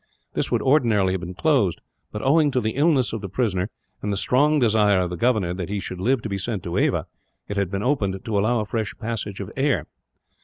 This 0.33 0.51
would 0.51 0.63
ordinarily 0.63 1.13
have 1.13 1.19
been 1.19 1.35
closed 1.35 1.79
but, 2.11 2.23
owing 2.23 2.49
to 2.49 2.59
the 2.59 2.71
illness 2.71 3.13
of 3.13 3.21
the 3.21 3.29
prisoner, 3.29 3.69
and 4.01 4.11
the 4.11 4.17
strong 4.17 4.57
desire 4.57 4.97
of 5.01 5.11
the 5.11 5.15
governor 5.15 5.53
that 5.53 5.69
he 5.69 5.79
should 5.79 5.99
live 6.01 6.23
to 6.23 6.27
be 6.29 6.39
sent 6.39 6.63
to 6.63 6.75
Ava, 6.75 7.05
it 7.47 7.55
had 7.55 7.69
been 7.69 7.83
opened 7.83 8.25
to 8.25 8.39
allow 8.39 8.59
a 8.61 8.65
free 8.65 8.83
passage 8.99 9.39
of 9.39 9.51
air. 9.55 9.85